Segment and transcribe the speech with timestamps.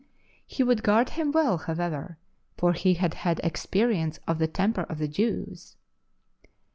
[0.47, 2.17] He would guard him well, how'ever,
[2.57, 5.75] for he had had experience of the temper of the Jew's.